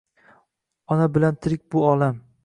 [0.95, 2.17] Ona bilan tirik bu olam